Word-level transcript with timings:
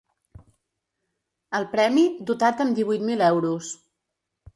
El 1.59 1.67
premi, 1.73 2.05
dotat 2.31 2.63
amb 2.65 2.79
divuit 2.79 3.05
mil 3.11 3.23
euros. 3.27 3.71